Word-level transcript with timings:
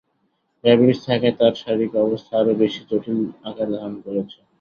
Diabetes 0.63 0.99
থাকায় 1.07 1.35
তাঁর 1.39 1.53
শারীরিক 1.61 1.93
অবস্থা 2.05 2.33
আরও 2.41 2.53
বেশি 2.61 2.81
জটিল 2.89 3.19
আকার 3.49 3.67
ধারণ 3.73 3.95
করেছে। 4.05 4.37